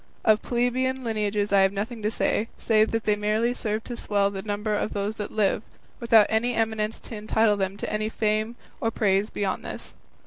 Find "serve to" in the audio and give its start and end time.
3.53-3.95